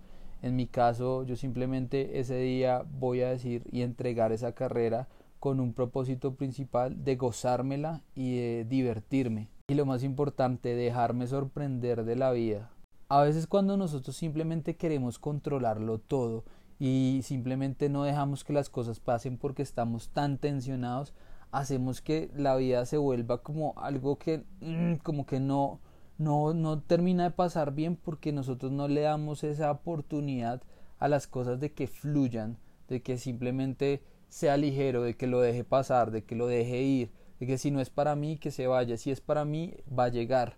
En 0.42 0.56
mi 0.56 0.66
caso, 0.66 1.24
yo 1.24 1.36
simplemente 1.36 2.20
ese 2.20 2.36
día 2.38 2.84
voy 2.98 3.22
a 3.22 3.30
decir 3.30 3.64
y 3.72 3.82
entregar 3.82 4.32
esa 4.32 4.52
carrera 4.52 5.08
con 5.40 5.60
un 5.60 5.72
propósito 5.72 6.34
principal 6.34 7.04
de 7.04 7.16
gozármela 7.16 8.02
y 8.14 8.36
de 8.36 8.66
divertirme. 8.68 9.48
Y 9.68 9.74
lo 9.74 9.86
más 9.86 10.02
importante, 10.02 10.74
dejarme 10.74 11.26
sorprender 11.26 12.04
de 12.04 12.16
la 12.16 12.32
vida. 12.32 12.70
A 13.08 13.22
veces 13.22 13.46
cuando 13.46 13.76
nosotros 13.76 14.16
simplemente 14.16 14.76
queremos 14.76 15.18
controlarlo 15.18 15.98
todo 15.98 16.44
y 16.78 17.20
simplemente 17.22 17.88
no 17.88 18.04
dejamos 18.04 18.44
que 18.44 18.52
las 18.52 18.68
cosas 18.68 19.00
pasen 19.00 19.38
porque 19.38 19.62
estamos 19.62 20.10
tan 20.10 20.38
tensionados, 20.38 21.14
hacemos 21.50 22.02
que 22.02 22.30
la 22.36 22.56
vida 22.56 22.84
se 22.86 22.98
vuelva 22.98 23.42
como 23.42 23.74
algo 23.78 24.16
que 24.16 24.44
mm, 24.60 24.96
como 25.02 25.26
que 25.26 25.40
no 25.40 25.80
no, 26.18 26.52
no 26.52 26.80
termina 26.80 27.24
de 27.24 27.30
pasar 27.30 27.72
bien 27.72 27.96
porque 27.96 28.32
nosotros 28.32 28.72
no 28.72 28.88
le 28.88 29.02
damos 29.02 29.44
esa 29.44 29.70
oportunidad 29.70 30.62
a 30.98 31.08
las 31.08 31.26
cosas 31.26 31.60
de 31.60 31.72
que 31.72 31.86
fluyan, 31.86 32.58
de 32.88 33.02
que 33.02 33.18
simplemente 33.18 34.02
sea 34.28 34.56
ligero, 34.56 35.02
de 35.02 35.16
que 35.16 35.26
lo 35.26 35.40
deje 35.40 35.64
pasar, 35.64 36.10
de 36.10 36.24
que 36.24 36.34
lo 36.34 36.48
deje 36.48 36.82
ir, 36.82 37.10
de 37.38 37.46
que 37.46 37.56
si 37.56 37.70
no 37.70 37.80
es 37.80 37.88
para 37.88 38.16
mí, 38.16 38.36
que 38.36 38.50
se 38.50 38.66
vaya, 38.66 38.96
si 38.96 39.10
es 39.10 39.20
para 39.20 39.44
mí, 39.44 39.74
va 39.96 40.04
a 40.04 40.08
llegar. 40.08 40.56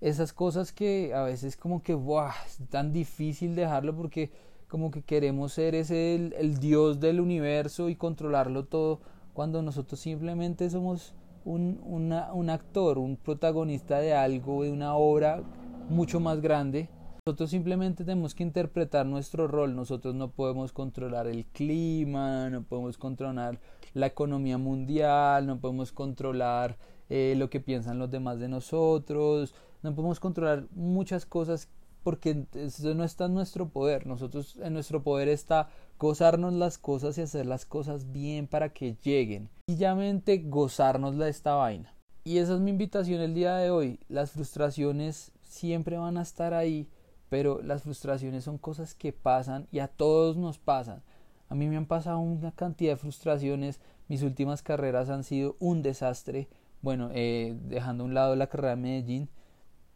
Esas 0.00 0.32
cosas 0.32 0.72
que 0.72 1.12
a 1.12 1.22
veces 1.24 1.56
como 1.56 1.82
que, 1.82 1.94
¡buah! 1.94 2.32
es 2.46 2.58
tan 2.68 2.92
difícil 2.92 3.54
dejarlo 3.54 3.94
porque 3.96 4.30
como 4.68 4.90
que 4.92 5.02
queremos 5.02 5.52
ser 5.52 5.74
ese 5.74 6.14
el, 6.14 6.32
el 6.34 6.58
Dios 6.58 7.00
del 7.00 7.20
universo 7.20 7.88
y 7.88 7.96
controlarlo 7.96 8.64
todo, 8.64 9.00
cuando 9.34 9.60
nosotros 9.62 10.00
simplemente 10.00 10.70
somos 10.70 11.14
un, 11.44 11.80
un 11.82 12.50
actor, 12.50 12.98
un 12.98 13.16
protagonista 13.16 13.98
de 13.98 14.14
algo, 14.14 14.62
de 14.64 14.70
una 14.72 14.94
obra 14.94 15.42
mucho 15.88 16.20
más 16.20 16.40
grande. 16.40 16.88
Nosotros 17.26 17.50
simplemente 17.50 18.04
tenemos 18.04 18.34
que 18.34 18.42
interpretar 18.42 19.06
nuestro 19.06 19.46
rol. 19.46 19.76
Nosotros 19.76 20.14
no 20.14 20.30
podemos 20.30 20.72
controlar 20.72 21.26
el 21.26 21.44
clima, 21.46 22.48
no 22.48 22.62
podemos 22.62 22.96
controlar 22.96 23.60
la 23.92 24.06
economía 24.06 24.58
mundial, 24.58 25.46
no 25.46 25.60
podemos 25.60 25.92
controlar 25.92 26.78
eh, 27.08 27.34
lo 27.36 27.50
que 27.50 27.60
piensan 27.60 27.98
los 27.98 28.10
demás 28.10 28.38
de 28.38 28.48
nosotros, 28.48 29.54
no 29.82 29.94
podemos 29.94 30.20
controlar 30.20 30.66
muchas 30.70 31.26
cosas 31.26 31.68
porque 32.02 32.46
eso 32.54 32.94
no 32.94 33.04
está 33.04 33.26
en 33.26 33.34
nuestro 33.34 33.68
poder. 33.68 34.06
Nosotros 34.06 34.56
en 34.62 34.72
nuestro 34.72 35.02
poder 35.02 35.28
está 35.28 35.68
gozarnos 36.00 36.54
las 36.54 36.78
cosas 36.78 37.18
y 37.18 37.20
hacer 37.20 37.44
las 37.44 37.66
cosas 37.66 38.10
bien 38.10 38.46
para 38.46 38.70
que 38.72 38.96
lleguen. 39.02 39.50
Sencillamente 39.68 40.38
gozarnos 40.38 41.18
de 41.18 41.28
esta 41.28 41.54
vaina. 41.54 41.94
Y 42.24 42.38
esa 42.38 42.54
es 42.54 42.60
mi 42.60 42.70
invitación 42.70 43.20
el 43.20 43.34
día 43.34 43.56
de 43.56 43.70
hoy. 43.70 44.00
Las 44.08 44.30
frustraciones 44.30 45.30
siempre 45.42 45.98
van 45.98 46.16
a 46.16 46.22
estar 46.22 46.54
ahí, 46.54 46.88
pero 47.28 47.60
las 47.62 47.82
frustraciones 47.82 48.44
son 48.44 48.56
cosas 48.56 48.94
que 48.94 49.12
pasan 49.12 49.68
y 49.70 49.80
a 49.80 49.88
todos 49.88 50.38
nos 50.38 50.58
pasan. 50.58 51.02
A 51.50 51.54
mí 51.54 51.68
me 51.68 51.76
han 51.76 51.86
pasado 51.86 52.18
una 52.18 52.52
cantidad 52.52 52.92
de 52.92 52.96
frustraciones. 52.96 53.78
Mis 54.08 54.22
últimas 54.22 54.62
carreras 54.62 55.10
han 55.10 55.22
sido 55.22 55.56
un 55.58 55.82
desastre. 55.82 56.48
Bueno, 56.80 57.10
eh, 57.12 57.58
dejando 57.64 58.04
a 58.04 58.06
un 58.06 58.14
lado 58.14 58.36
la 58.36 58.46
carrera 58.46 58.70
de 58.70 58.76
Medellín, 58.76 59.28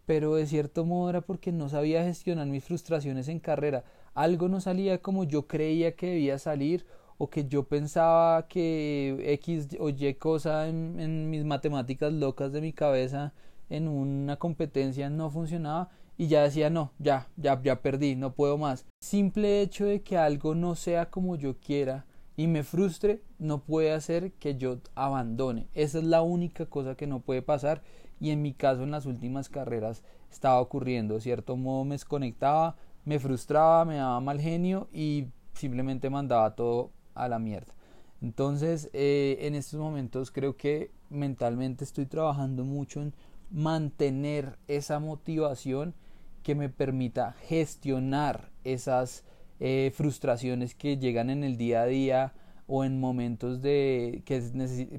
pero 0.05 0.35
de 0.35 0.47
cierto 0.47 0.85
modo 0.85 1.09
era 1.09 1.23
porque 1.23 1.51
no 1.51 1.71
sabía 1.71 2.05
gestionar 2.05 2.47
mis 2.47 2.65
frustraciones 2.65 3.29
en 3.29 3.41
carrera. 3.41 3.85
Algo 4.15 4.49
no 4.49 4.61
salía 4.61 5.03
como 5.03 5.25
yo 5.25 5.47
creía 5.47 5.97
que 5.97 6.11
debía 6.11 6.39
salir 6.39 6.87
o 7.19 7.31
que 7.31 7.47
yo 7.47 7.65
pensaba 7.65 8.47
que 8.49 9.17
X 9.35 9.77
o 9.79 9.89
Y 9.91 10.15
cosa 10.15 10.69
en, 10.69 11.31
mis 11.31 11.45
matemáticas 11.45 12.13
locas 12.13 12.53
de 12.53 12.61
mi 12.61 12.73
cabeza 12.73 13.33
en 13.71 13.89
una 13.89 14.37
competencia 14.37 15.11
no 15.11 15.31
funcionaba 15.31 15.91
y 16.17 16.29
ya 16.29 16.43
decía 16.43 16.71
no, 16.71 16.93
ya, 16.99 17.29
ya, 17.37 17.61
ya 17.63 17.83
perdí, 17.83 18.15
no 18.15 18.35
puedo 18.35 18.57
más. 18.57 18.87
Simple 19.01 19.63
hecho 19.63 19.85
de 19.87 20.03
que 20.03 20.17
algo 20.17 20.55
no 20.55 20.77
sea 20.77 21.11
como 21.11 21.37
yo 21.37 21.59
quiera 21.59 22.07
y 22.37 22.47
me 22.47 22.63
frustre 22.63 23.23
no 23.39 23.63
puede 23.63 23.93
hacer 23.93 24.33
que 24.33 24.57
yo 24.57 24.79
abandone. 24.95 25.69
Esa 25.75 25.99
es 25.99 26.05
la 26.05 26.23
única 26.23 26.67
cosa 26.67 26.95
que 26.95 27.07
no 27.07 27.21
puede 27.21 27.43
pasar 27.43 27.83
y 28.21 28.31
en 28.31 28.43
mi 28.43 28.55
caso 28.55 28.83
en 28.83 28.91
las 28.91 29.07
últimas 29.07 29.49
carreras 29.49 30.05
estaba 30.31 30.61
ocurriendo. 30.61 31.15
De 31.15 31.21
cierto 31.21 31.57
modo 31.57 31.85
me 31.85 31.95
desconectaba, 31.95 32.77
me 33.05 33.19
frustraba, 33.19 33.85
me 33.85 33.97
daba 33.97 34.21
mal 34.21 34.41
genio 34.41 34.89
y 34.93 35.27
simplemente 35.55 36.11
mandaba 36.11 36.55
todo 36.55 36.91
a 37.15 37.29
la 37.29 37.39
mierda. 37.39 37.73
Entonces 38.21 38.91
eh, 38.93 39.39
en 39.41 39.55
estos 39.55 39.79
momentos 39.79 40.31
creo 40.31 40.57
que 40.57 40.91
mentalmente 41.11 41.85
estoy 41.85 42.07
trabajando 42.07 42.65
mucho 42.65 43.03
en 43.03 43.15
mantener 43.51 44.59
esa 44.67 44.99
motivación 44.99 45.95
que 46.43 46.55
me 46.55 46.69
permita 46.69 47.35
gestionar 47.43 48.51
esas 48.65 49.25
eh, 49.61 49.93
frustraciones 49.95 50.75
que 50.75 50.99
llegan 50.99 51.31
en 51.31 51.45
el 51.45 51.57
día 51.57 51.83
a 51.83 51.87
día 51.87 52.35
o 52.67 52.85
en 52.85 52.99
momentos 52.99 53.63
de 53.63 54.23
que 54.25 54.41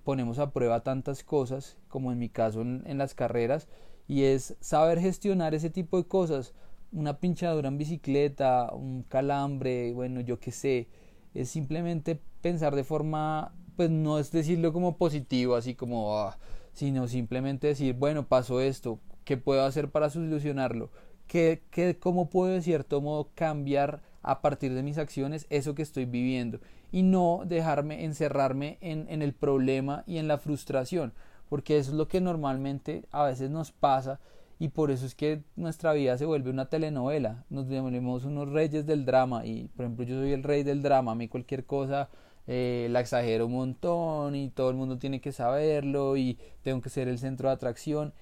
ponemos 0.03 0.39
a 0.39 0.51
prueba 0.51 0.81
tantas 0.81 1.23
cosas 1.23 1.77
como 1.87 2.11
en 2.11 2.19
mi 2.19 2.29
caso 2.29 2.61
en, 2.61 2.97
las 2.97 3.15
carreras 3.15 3.67
y 4.07 4.23
es 4.23 4.55
saber 4.59 4.99
gestionar 4.99 5.55
ese 5.55 5.69
tipo 5.69 5.97
de 5.97 6.07
cosas 6.07 6.53
una 6.95 7.19
pinchadura 7.19 7.67
en 7.67 7.77
bicicleta 7.77 8.71
un 8.73 9.03
calambre 9.03 9.93
bueno 9.93 10.21
yo 10.21 10.39
qué 10.39 10.51
sé. 10.51 10.87
Es 11.33 11.49
simplemente 11.49 12.19
pensar 12.41 12.75
de 12.75 12.83
forma 12.83 13.53
pues 13.75 13.89
no 13.89 14.17
es 14.19 14.31
decirlo 14.31 14.73
como 14.73 14.97
positivo 14.97 15.55
así 15.55 15.75
como 15.75 16.17
ah", 16.17 16.37
sino 16.73 17.07
simplemente 17.07 17.67
decir 17.67 17.93
bueno 17.95 18.27
pasó 18.27 18.61
esto 18.61 18.99
qué 19.25 19.37
puedo 19.37 19.65
hacer 19.65 19.89
para 19.89 20.09
solucionarlo 20.09 20.89
¿Qué, 21.27 21.63
qué, 21.71 21.97
cómo 21.99 22.29
puedo 22.29 22.53
de 22.53 22.61
cierto 22.61 23.01
modo 23.01 23.29
cambiar 23.35 24.01
a 24.21 24.41
partir 24.41 24.73
de 24.73 24.83
mis 24.83 24.97
acciones 24.97 25.47
eso 25.49 25.75
que 25.75 25.81
estoy 25.81 26.05
viviendo 26.05 26.59
y 26.91 27.03
no 27.03 27.41
dejarme 27.45 28.05
encerrarme 28.05 28.77
en, 28.81 29.07
en 29.09 29.21
el 29.21 29.33
problema 29.33 30.03
y 30.07 30.17
en 30.17 30.27
la 30.27 30.37
frustración, 30.37 31.13
porque 31.49 31.77
eso 31.77 31.91
es 31.91 31.97
lo 31.97 32.07
que 32.07 32.21
normalmente 32.21 33.05
a 33.11 33.23
veces 33.23 33.49
nos 33.49 33.71
pasa 33.71 34.19
y 34.59 34.69
por 34.69 34.91
eso 34.91 35.05
es 35.05 35.15
que 35.15 35.43
nuestra 35.55 35.93
vida 35.93 36.17
se 36.17 36.25
vuelve 36.25 36.49
una 36.49 36.69
telenovela, 36.69 37.45
nos 37.49 37.67
volvemos 37.67 38.25
unos 38.25 38.49
reyes 38.49 38.85
del 38.85 39.05
drama 39.05 39.45
y 39.45 39.67
por 39.75 39.85
ejemplo 39.85 40.05
yo 40.05 40.19
soy 40.19 40.31
el 40.31 40.43
rey 40.43 40.63
del 40.63 40.81
drama, 40.81 41.11
a 41.11 41.15
mí 41.15 41.27
cualquier 41.27 41.65
cosa 41.65 42.09
eh, 42.47 42.87
la 42.91 42.99
exagero 42.99 43.47
un 43.47 43.53
montón 43.53 44.35
y 44.35 44.49
todo 44.49 44.69
el 44.69 44.75
mundo 44.75 44.99
tiene 44.99 45.19
que 45.19 45.31
saberlo 45.31 46.15
y 46.15 46.37
tengo 46.61 46.81
que 46.81 46.89
ser 46.89 47.07
el 47.07 47.17
centro 47.17 47.49
de 47.49 47.55
atracción. 47.55 48.13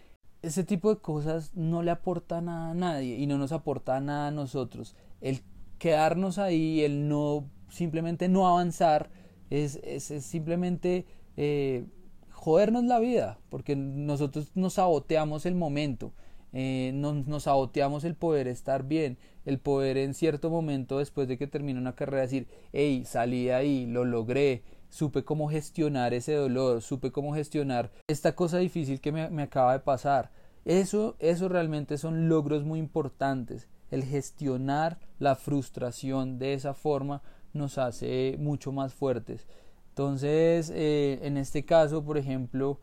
Ese 0.41 0.63
tipo 0.63 0.93
de 0.93 1.01
cosas 1.01 1.53
no 1.55 1.83
le 1.83 1.91
aporta 1.91 2.41
nada 2.41 2.71
a 2.71 2.73
nadie 2.73 3.17
y 3.17 3.27
no 3.27 3.37
nos 3.37 3.51
aporta 3.51 3.99
nada 3.99 4.27
a 4.27 4.31
nosotros. 4.31 4.95
El 5.21 5.41
quedarnos 5.77 6.37
ahí, 6.37 6.81
el 6.81 7.09
no 7.09 7.49
simplemente 7.69 8.29
no 8.29 8.47
avanzar, 8.47 9.09
es, 9.49 9.79
es, 9.83 10.05
simplemente 10.25 11.05
eh, 11.37 11.85
jodernos 12.31 12.83
la 12.85 12.99
vida, 12.99 13.39
porque 13.49 13.75
nosotros 13.75 14.51
nos 14.55 14.73
saboteamos 14.73 15.45
el 15.45 15.55
momento, 15.55 16.13
eh, 16.53 16.91
nos, 16.93 17.27
nos, 17.27 17.43
saboteamos 17.43 18.03
el 18.03 18.15
poder 18.15 18.47
estar 18.47 18.83
bien, 18.83 19.17
el 19.45 19.59
poder 19.59 19.97
en 19.97 20.13
cierto 20.13 20.49
momento 20.49 20.99
después 20.99 21.27
de 21.27 21.37
que 21.37 21.47
termine 21.47 21.79
una 21.79 21.95
carrera 21.95 22.21
decir, 22.21 22.47
hey, 22.71 23.03
salí 23.05 23.45
de 23.45 23.53
ahí, 23.53 23.85
lo 23.85 24.05
logré, 24.05 24.63
supe 24.89 25.23
cómo 25.23 25.49
gestionar 25.49 26.13
ese 26.13 26.33
dolor, 26.33 26.81
supe 26.81 27.11
cómo 27.11 27.33
gestionar 27.33 27.91
esta 28.07 28.35
cosa 28.35 28.59
difícil 28.59 29.01
que 29.01 29.11
me, 29.11 29.29
me 29.29 29.43
acaba 29.43 29.73
de 29.73 29.79
pasar. 29.79 30.31
Eso, 30.65 31.15
eso 31.19 31.49
realmente 31.49 31.97
son 31.97 32.29
logros 32.29 32.63
muy 32.63 32.79
importantes, 32.79 33.67
el 33.91 34.03
gestionar 34.03 34.99
la 35.19 35.35
frustración 35.35 36.39
de 36.39 36.53
esa 36.53 36.73
forma 36.73 37.21
nos 37.53 37.77
hace 37.77 38.37
mucho 38.39 38.71
más 38.71 38.93
fuertes. 38.93 39.47
Entonces, 39.89 40.71
eh, 40.73 41.19
en 41.21 41.37
este 41.37 41.65
caso, 41.65 42.03
por 42.03 42.17
ejemplo, 42.17 42.79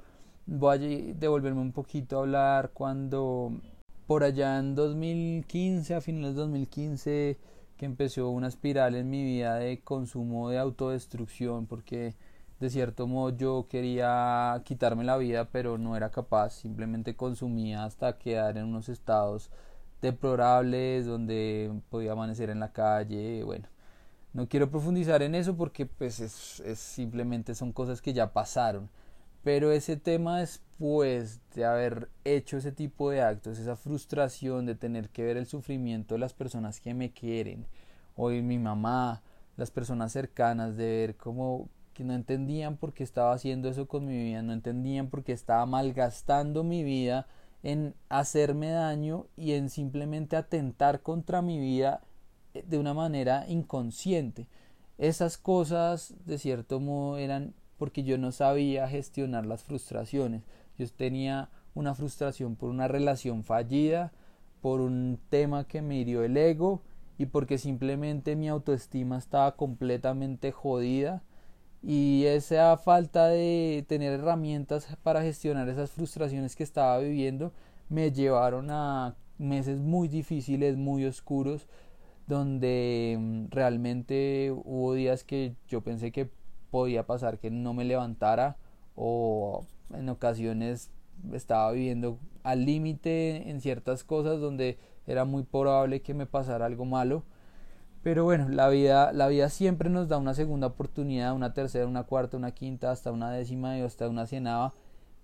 voy 0.50 0.76
a 0.76 1.14
devolverme 1.14 1.61
un 1.61 1.73
poquito 1.73 2.19
a 2.19 2.21
hablar 2.23 2.71
cuando 2.75 3.52
por 4.07 4.25
allá 4.25 4.59
en 4.59 4.75
2015, 4.75 5.95
a 5.95 6.00
finales 6.00 6.35
de 6.35 6.40
2015, 6.40 7.38
que 7.76 7.87
empezó 7.87 8.28
una 8.30 8.49
espiral 8.49 8.97
en 8.97 9.09
mi 9.09 9.23
vida 9.25 9.54
de 9.57 9.80
consumo 9.80 10.50
de 10.50 10.59
autodestrucción, 10.59 11.66
porque 11.66 12.16
de 12.59 12.71
cierto 12.71 13.07
modo 13.07 13.37
yo 13.37 13.66
quería 13.71 14.61
quitarme 14.64 15.04
la 15.04 15.16
vida, 15.16 15.49
pero 15.52 15.78
no 15.78 15.97
era 15.97 16.11
capaz, 16.11 16.50
simplemente 16.50 17.14
consumía 17.14 17.85
hasta 17.85 18.19
quedar 18.19 18.59
en 18.59 18.64
unos 18.64 18.88
estados 18.88 19.50
deplorables 20.02 21.07
donde 21.07 21.73
podía 21.90 22.12
amanecer 22.12 22.50
en 22.50 22.59
la 22.61 22.73
calle, 22.73 23.45
bueno, 23.45 23.69
no 24.33 24.49
quiero 24.49 24.71
profundizar 24.71 25.23
en 25.23 25.37
eso 25.37 25.57
porque 25.57 25.87
pues 25.87 26.19
es, 26.21 26.61
es, 26.61 26.80
simplemente 26.80 27.54
son 27.54 27.73
cosas 27.73 28.02
que 28.02 28.12
ya 28.12 28.33
pasaron. 28.33 28.90
Pero 29.42 29.73
ese 29.73 29.97
tema 29.97 30.40
después 30.40 31.40
de 31.54 31.64
haber 31.64 32.11
hecho 32.25 32.59
ese 32.59 32.73
tipo 32.73 33.11
de 33.11 33.23
actos, 33.23 33.59
esa 33.59 33.76
frustración 33.76 34.66
de 34.66 34.75
tener 34.75 35.09
que 35.09 35.25
ver 35.25 35.37
el 35.37 35.47
sufrimiento 35.47 36.14
de 36.14 36.20
las 36.20 36.35
personas 36.35 36.80
que 36.80 36.94
me 36.94 37.12
quieren, 37.12 37.66
hoy 38.16 38.42
mi 38.42 38.59
mamá, 38.59 39.23
las 39.56 39.70
personas 39.70 40.12
cercanas, 40.12 40.76
de 40.76 40.85
ver 40.85 41.16
cómo 41.16 41.68
que 41.94 42.04
no 42.04 42.14
entendían 42.14 42.76
por 42.76 42.92
qué 42.92 43.02
estaba 43.02 43.32
haciendo 43.32 43.68
eso 43.68 43.87
con 43.88 44.06
mi 44.06 44.16
vida, 44.16 44.42
no 44.42 44.52
entendían 44.52 45.09
por 45.09 45.25
qué 45.25 45.32
estaba 45.32 45.64
malgastando 45.66 46.64
mi 46.64 46.85
vida 46.85 47.26
en 47.62 47.94
hacerme 48.09 48.70
daño 48.70 49.26
y 49.37 49.52
en 49.52 49.68
simplemente 49.68 50.37
atentar 50.37 51.02
contra 51.02 51.42
mi 51.42 51.59
vida 51.59 52.00
de 52.54 52.78
una 52.78 52.94
manera 52.94 53.44
inconsciente. 53.49 54.49
Esas 54.99 55.38
cosas, 55.38 56.14
de 56.26 56.38
cierto 56.38 56.80
modo, 56.80 57.16
eran 57.18 57.54
porque 57.80 58.02
yo 58.04 58.18
no 58.18 58.30
sabía 58.30 58.87
gestionar 58.88 59.46
las 59.46 59.64
frustraciones. 59.64 60.42
Yo 60.76 60.87
tenía 60.90 61.49
una 61.75 61.94
frustración 61.94 62.54
por 62.54 62.68
una 62.68 62.88
relación 62.88 63.42
fallida, 63.42 64.12
por 64.60 64.82
un 64.82 65.18
tema 65.30 65.66
que 65.66 65.80
me 65.80 65.96
hirió 65.96 66.22
el 66.22 66.37
ego 66.37 66.82
y 67.16 67.25
porque 67.25 67.56
simplemente 67.56 68.37
mi 68.37 68.50
autoestima 68.50 69.16
estaba 69.16 69.56
completamente 69.56 70.52
jodida 70.52 71.22
y 71.82 72.25
esa 72.26 72.76
falta 72.76 73.28
de 73.28 73.82
tener 73.88 74.12
herramientas 74.12 74.99
para 75.02 75.22
gestionar 75.22 75.66
esas 75.70 75.90
frustraciones 75.90 76.56
que 76.56 76.64
estaba 76.64 76.99
viviendo 76.99 77.50
me 77.88 78.12
llevaron 78.12 78.70
a 78.70 79.16
meses 79.38 79.80
muy 79.80 80.06
difíciles, 80.06 80.76
muy 80.76 81.06
oscuros, 81.06 81.66
donde 82.26 83.16
mm, 83.18 83.44
realmente 83.49 84.52
hubo 84.52 84.92
días 84.92 85.25
que 85.25 85.54
yo 85.66 85.80
pensé 85.80 86.12
que 86.12 86.28
podía 86.70 87.06
pasar 87.06 87.38
que 87.38 87.50
no 87.50 87.74
me 87.74 87.84
levantara 87.84 88.56
o 88.94 89.64
en 89.92 90.08
ocasiones 90.08 90.90
estaba 91.32 91.70
viviendo 91.72 92.18
al 92.42 92.64
límite 92.64 93.50
en 93.50 93.60
ciertas 93.60 94.04
cosas 94.04 94.40
donde 94.40 94.78
era 95.06 95.24
muy 95.24 95.42
probable 95.42 96.02
que 96.02 96.14
me 96.14 96.26
pasara 96.26 96.66
algo 96.66 96.84
malo. 96.84 97.24
Pero 98.02 98.24
bueno, 98.24 98.48
la 98.48 98.68
vida, 98.68 99.12
la 99.12 99.28
vida 99.28 99.50
siempre 99.50 99.90
nos 99.90 100.08
da 100.08 100.16
una 100.16 100.32
segunda 100.32 100.68
oportunidad, 100.68 101.34
una 101.34 101.52
tercera, 101.52 101.86
una 101.86 102.04
cuarta, 102.04 102.36
una 102.36 102.52
quinta, 102.52 102.90
hasta 102.90 103.12
una 103.12 103.30
décima 103.30 103.76
y 103.76 103.82
hasta 103.82 104.08
una 104.08 104.26
cienava. 104.26 104.72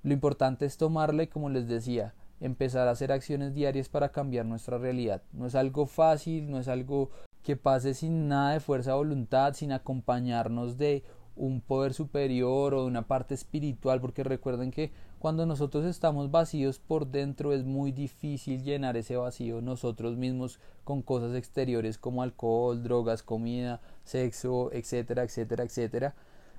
Lo 0.03 0.13
importante 0.13 0.67
es 0.67 0.77
tomarla 0.77 1.23
y 1.23 1.29
como 1.29 1.49
les 1.49 1.69
decía, 1.69 2.15
empezar 2.41 2.87
a 2.87 2.91
hacer 2.91 3.13
acciones 3.13 3.55
diarias 3.55 3.89
para 3.89 4.11
cambiar 4.11 4.45
nuestra 4.45 4.77
realidad. 4.77 5.23
No 5.33 5.47
es 5.47 5.55
algo 5.55 5.87
fácil, 5.87 6.51
no 6.51 6.59
es 6.59 6.69
algo 6.69 7.11
que 7.43 7.57
pase 7.57 7.95
sin 7.95 8.29
nada 8.29 8.53
de 8.53 8.61
fuerza 8.61 8.91
de 8.91 8.97
voluntad, 8.99 9.55
sin 9.55 9.73
acompañarnos 9.73 10.77
de 10.77 11.03
un 11.37 11.61
poder 11.61 11.95
superior 11.95 12.75
o 12.75 12.87
una 12.87 13.07
parte 13.07 13.35
espiritual, 13.35 14.01
porque 14.01 14.25
recuerden 14.25 14.71
que 14.71 14.91
cuando 15.19 15.47
nosotros 15.47 15.85
estamos 15.85 16.31
vacíos 16.31 16.79
por 16.79 17.07
dentro 17.07 17.53
es 17.53 17.65
muy 17.65 17.93
difícil 17.93 18.63
llenar 18.63 18.97
ese 18.97 19.17
vacío 19.17 19.61
nosotros 19.61 20.17
mismos 20.17 20.61
con 20.85 21.03
cosas 21.03 21.35
exteriores 21.35 21.99
como 21.99 22.23
alcohol, 22.23 22.83
drogas, 22.83 23.23
comida, 23.23 23.81
sexo, 24.05 24.71
etcétera, 24.73 25.25
etcétera, 25.25 25.65
etcétera, 25.65 26.15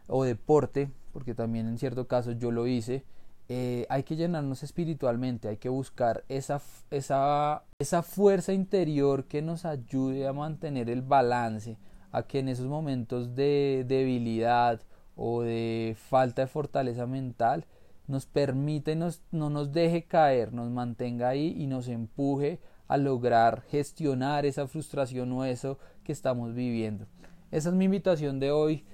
o 0.08 0.24
deporte, 0.24 0.90
porque 1.14 1.34
también 1.34 1.68
en 1.68 1.78
cierto 1.78 2.08
caso 2.08 2.32
yo 2.32 2.52
lo 2.52 2.68
hice. 2.68 3.04
Eh, 3.50 3.86
hay 3.90 4.04
que 4.04 4.18
llenarnos 4.18 4.62
espiritualmente, 4.64 5.48
hay 5.48 5.56
que 5.56 5.70
buscar 5.70 6.26
esa, 6.28 6.62
esa, 6.92 7.64
esa 7.80 8.04
fuerza 8.04 8.52
interior 8.52 9.24
que 9.24 9.42
nos 9.42 9.64
ayude 9.64 10.28
a 10.28 10.34
mantener 10.34 10.90
el 10.90 11.02
balance, 11.02 11.78
a 12.18 12.28
que 12.28 12.40
en 12.40 12.50
esos 12.50 12.66
momentos 12.66 13.36
de 13.36 13.86
debilidad 13.88 14.82
o 15.16 15.42
de 15.42 15.96
falta 16.10 16.42
de 16.42 16.48
fortaleza 16.48 17.06
mental 17.06 17.66
nos 18.08 18.26
permite, 18.26 18.96
nos, 18.96 19.22
no 19.32 19.50
nos 19.50 19.72
deje 19.72 20.04
caer, 20.04 20.54
nos 20.54 20.70
mantenga 20.70 21.30
ahí 21.30 21.56
y 21.58 21.68
nos 21.68 21.88
empuje 21.88 22.60
a 22.88 22.98
lograr 22.98 23.64
gestionar 23.70 24.46
esa 24.46 24.68
frustración 24.68 25.32
o 25.34 25.44
eso 25.44 25.78
que 26.04 26.14
estamos 26.14 26.54
viviendo. 26.54 27.06
Esa 27.52 27.70
es 27.70 27.76
mi 27.76 27.86
invitación 27.86 28.40
de 28.40 28.52
hoy, 28.52 28.86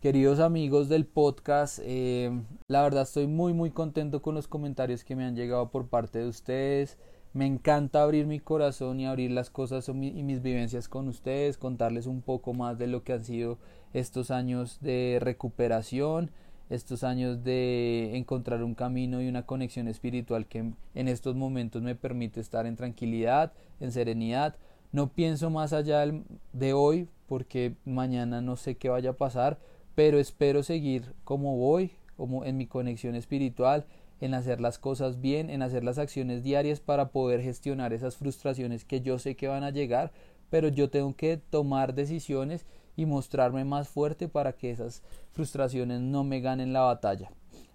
queridos 0.00 0.38
amigos 0.38 0.88
del 0.88 1.04
podcast. 1.04 1.80
Eh, 1.82 2.30
la 2.68 2.82
verdad 2.82 3.02
estoy 3.02 3.26
muy 3.26 3.52
muy 3.52 3.70
contento 3.70 4.22
con 4.22 4.34
los 4.34 4.46
comentarios 4.46 5.04
que 5.04 5.16
me 5.16 5.24
han 5.24 5.34
llegado 5.34 5.70
por 5.70 5.88
parte 5.88 6.20
de 6.20 6.28
ustedes. 6.28 6.96
Me 7.32 7.46
encanta 7.46 8.02
abrir 8.02 8.26
mi 8.26 8.40
corazón 8.40 8.98
y 8.98 9.06
abrir 9.06 9.30
las 9.30 9.50
cosas 9.50 9.88
y 9.88 9.92
mis 9.92 10.42
vivencias 10.42 10.88
con 10.88 11.06
ustedes, 11.06 11.58
contarles 11.58 12.06
un 12.06 12.22
poco 12.22 12.54
más 12.54 12.76
de 12.76 12.88
lo 12.88 13.04
que 13.04 13.12
han 13.12 13.24
sido 13.24 13.58
estos 13.92 14.32
años 14.32 14.78
de 14.80 15.18
recuperación, 15.20 16.32
estos 16.70 17.04
años 17.04 17.44
de 17.44 18.16
encontrar 18.16 18.64
un 18.64 18.74
camino 18.74 19.22
y 19.22 19.28
una 19.28 19.46
conexión 19.46 19.86
espiritual 19.86 20.46
que 20.46 20.72
en 20.94 21.08
estos 21.08 21.36
momentos 21.36 21.82
me 21.82 21.94
permite 21.94 22.40
estar 22.40 22.66
en 22.66 22.74
tranquilidad, 22.74 23.52
en 23.78 23.92
serenidad. 23.92 24.56
No 24.90 25.12
pienso 25.12 25.50
más 25.50 25.72
allá 25.72 26.04
de 26.52 26.72
hoy 26.72 27.08
porque 27.28 27.76
mañana 27.84 28.40
no 28.40 28.56
sé 28.56 28.74
qué 28.74 28.88
vaya 28.88 29.10
a 29.10 29.16
pasar, 29.16 29.60
pero 29.94 30.18
espero 30.18 30.64
seguir 30.64 31.14
como 31.22 31.56
voy, 31.56 31.92
como 32.16 32.44
en 32.44 32.56
mi 32.56 32.66
conexión 32.66 33.14
espiritual, 33.14 33.86
en 34.20 34.34
hacer 34.34 34.60
las 34.60 34.78
cosas 34.78 35.20
bien, 35.20 35.50
en 35.50 35.62
hacer 35.62 35.84
las 35.84 35.98
acciones 35.98 36.42
diarias 36.42 36.80
para 36.80 37.10
poder 37.10 37.42
gestionar 37.42 37.92
esas 37.92 38.16
frustraciones 38.16 38.84
que 38.84 39.00
yo 39.00 39.18
sé 39.18 39.36
que 39.36 39.48
van 39.48 39.64
a 39.64 39.70
llegar, 39.70 40.12
pero 40.50 40.68
yo 40.68 40.90
tengo 40.90 41.14
que 41.16 41.36
tomar 41.36 41.94
decisiones 41.94 42.66
y 42.96 43.06
mostrarme 43.06 43.64
más 43.64 43.88
fuerte 43.88 44.28
para 44.28 44.52
que 44.52 44.70
esas 44.70 45.02
frustraciones 45.32 46.00
no 46.00 46.24
me 46.24 46.40
ganen 46.40 46.72
la 46.72 46.80
batalla. 46.80 47.30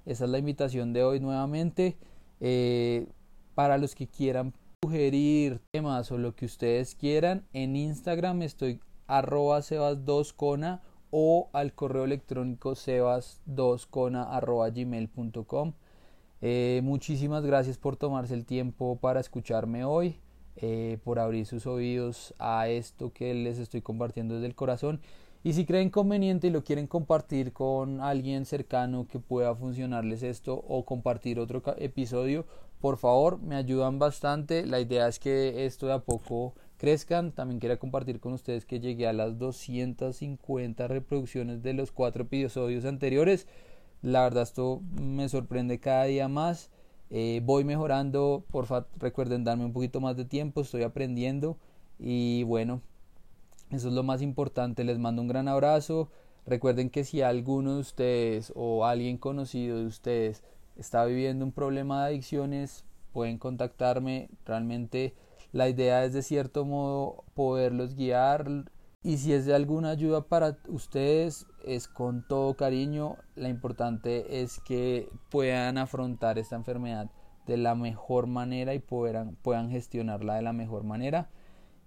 Esa 0.05 0.25
es 0.25 0.29
la 0.29 0.37
invitación 0.37 0.93
de 0.93 1.03
hoy 1.03 1.19
nuevamente. 1.19 1.97
Eh, 2.39 3.07
para 3.55 3.77
los 3.77 3.95
que 3.95 4.07
quieran 4.07 4.53
sugerir 4.83 5.61
temas 5.71 6.11
o 6.11 6.17
lo 6.17 6.35
que 6.35 6.45
ustedes 6.45 6.93
quieran, 6.93 7.45
en 7.53 7.75
Instagram 7.75 8.41
estoy 8.43 8.81
arroba 9.07 9.59
sebas2cona 9.59 10.81
o 11.09 11.49
al 11.53 11.73
correo 11.73 12.03
electrónico 12.03 12.71
sebas2cona 12.71 14.27
arroba 14.29 14.69
gmail.com. 14.69 15.73
Eh, 16.47 16.81
muchísimas 16.83 17.43
gracias 17.43 17.79
por 17.79 17.97
tomarse 17.97 18.35
el 18.35 18.45
tiempo 18.45 18.99
para 19.01 19.19
escucharme 19.19 19.83
hoy, 19.83 20.19
eh, 20.57 20.99
por 21.03 21.17
abrir 21.17 21.47
sus 21.47 21.65
oídos 21.65 22.35
a 22.37 22.69
esto 22.69 23.11
que 23.11 23.33
les 23.33 23.57
estoy 23.57 23.81
compartiendo 23.81 24.35
desde 24.35 24.45
el 24.45 24.53
corazón. 24.53 25.01
Y 25.43 25.53
si 25.53 25.65
creen 25.65 25.89
conveniente 25.89 26.45
y 26.45 26.49
lo 26.51 26.63
quieren 26.63 26.85
compartir 26.85 27.51
con 27.51 27.99
alguien 27.99 28.45
cercano 28.45 29.07
que 29.07 29.17
pueda 29.17 29.55
funcionarles 29.55 30.21
esto 30.21 30.63
o 30.67 30.85
compartir 30.85 31.39
otro 31.39 31.63
episodio, 31.77 32.45
por 32.79 32.97
favor, 32.97 33.41
me 33.41 33.55
ayudan 33.55 33.97
bastante. 33.97 34.67
La 34.67 34.79
idea 34.79 35.07
es 35.07 35.17
que 35.17 35.65
esto 35.65 35.87
de 35.87 35.93
a 35.93 36.03
poco 36.03 36.53
crezcan. 36.77 37.31
También 37.31 37.59
quiero 37.59 37.79
compartir 37.79 38.19
con 38.19 38.33
ustedes 38.33 38.67
que 38.67 38.79
llegué 38.79 39.07
a 39.07 39.13
las 39.13 39.39
250 39.39 40.87
reproducciones 40.87 41.63
de 41.63 41.73
los 41.73 41.91
cuatro 41.91 42.25
episodios 42.25 42.85
anteriores. 42.85 43.47
La 44.01 44.23
verdad 44.23 44.43
esto 44.43 44.81
me 45.01 45.27
sorprende 45.29 45.79
cada 45.79 46.05
día 46.05 46.27
más. 46.27 46.69
Eh, 47.09 47.41
voy 47.43 47.63
mejorando, 47.63 48.43
por 48.51 48.65
favor 48.65 48.87
recuerden 48.97 49.43
darme 49.43 49.65
un 49.65 49.73
poquito 49.73 50.01
más 50.01 50.17
de 50.17 50.25
tiempo, 50.25 50.61
estoy 50.61 50.83
aprendiendo 50.83 51.57
y 51.99 52.43
bueno, 52.43 52.81
eso 53.71 53.87
es 53.89 53.93
lo 53.93 54.03
más 54.03 54.21
importante. 54.21 54.83
Les 54.83 54.99
mando 54.99 55.21
un 55.21 55.27
gran 55.27 55.47
abrazo. 55.47 56.09
Recuerden 56.45 56.89
que 56.89 57.03
si 57.03 57.21
alguno 57.21 57.75
de 57.75 57.79
ustedes 57.79 58.53
o 58.55 58.85
alguien 58.85 59.17
conocido 59.17 59.79
de 59.79 59.85
ustedes 59.85 60.43
está 60.77 61.05
viviendo 61.05 61.45
un 61.45 61.51
problema 61.51 62.01
de 62.01 62.09
adicciones, 62.09 62.85
pueden 63.13 63.37
contactarme. 63.37 64.29
Realmente 64.45 65.15
la 65.53 65.69
idea 65.69 66.03
es 66.05 66.13
de 66.13 66.21
cierto 66.21 66.65
modo 66.65 67.23
poderlos 67.33 67.95
guiar, 67.95 68.65
y 69.05 69.19
si 69.19 69.33
es 69.33 69.45
de 69.45 69.53
alguna 69.53 69.91
ayuda 69.91 70.21
para 70.21 70.57
ustedes, 70.67 71.45
es 71.63 71.87
con 71.87 72.27
todo 72.27 72.55
cariño. 72.55 73.17
La 73.35 73.49
importante 73.49 74.41
es 74.41 74.59
que 74.59 75.11
puedan 75.29 75.77
afrontar 75.77 76.39
esta 76.39 76.55
enfermedad 76.55 77.11
de 77.45 77.57
la 77.57 77.75
mejor 77.75 78.25
manera 78.25 78.73
y 78.73 78.79
puedan, 78.79 79.35
puedan 79.35 79.69
gestionarla 79.69 80.37
de 80.37 80.41
la 80.41 80.53
mejor 80.53 80.85
manera. 80.85 81.29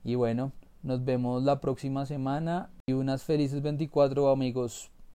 Y 0.04 0.14
bueno, 0.14 0.52
nos 0.84 1.04
vemos 1.04 1.42
la 1.42 1.60
próxima 1.60 2.06
semana 2.06 2.70
y 2.86 2.92
unas 2.92 3.24
felices 3.24 3.62
24 3.62 4.28
amigos. 4.28 4.92